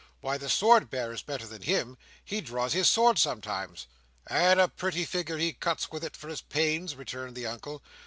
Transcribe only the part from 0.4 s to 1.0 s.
Sword